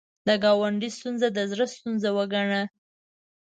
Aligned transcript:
د 0.27 0.29
ګاونډي 0.43 0.89
ستونزه 0.97 1.27
د 1.31 1.39
زړه 1.51 1.65
ستونزه 1.75 2.09
وګڼه 2.17 2.61